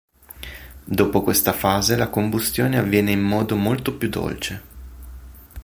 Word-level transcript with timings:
Dopo 0.83 1.21
questa 1.21 1.53
fase 1.53 1.95
la 1.95 2.09
combustione 2.09 2.79
avviene 2.79 3.11
in 3.11 3.21
modo 3.21 3.55
molto 3.55 3.95
più 3.97 4.09
dolce. 4.09 4.61